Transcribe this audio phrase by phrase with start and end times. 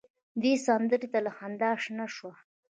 [0.41, 2.33] دې سندره ته له خندا شنه شوه.